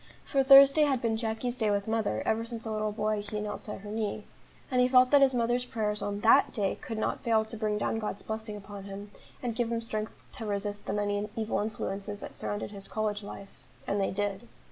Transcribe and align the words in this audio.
For 0.25 0.43
Thursday 0.43 0.85
had 0.85 0.99
been 0.99 1.15
Jacky's 1.15 1.55
day 1.55 1.69
with 1.69 1.87
mother, 1.87 2.23
ever 2.25 2.43
since 2.43 2.65
a 2.65 2.71
little 2.71 2.91
boy 2.91 3.21
he 3.21 3.39
knelt 3.39 3.69
at 3.69 3.81
her 3.81 3.91
knee; 3.91 4.23
and 4.71 4.81
he 4.81 4.87
felt 4.87 5.11
that 5.11 5.21
his 5.21 5.35
mother's 5.35 5.63
prayers 5.65 6.01
on 6.01 6.21
that 6.21 6.51
day 6.51 6.73
could 6.81 6.97
not 6.97 7.21
fail 7.23 7.45
to 7.45 7.55
bring 7.55 7.77
down 7.77 7.99
God's 7.99 8.23
blessing 8.23 8.55
upon 8.57 8.85
him, 8.85 9.11
and 9.43 9.55
give 9.55 9.71
him 9.71 9.79
strength 9.81 10.25
to 10.37 10.47
resist 10.47 10.87
the 10.87 10.93
many 10.93 11.29
evil 11.35 11.59
influences 11.59 12.21
that 12.21 12.33
surrounded 12.33 12.71
his 12.71 12.87
college 12.87 13.21
life 13.21 13.63
and 13.85 14.01
they 14.01 14.09
did. 14.09 14.47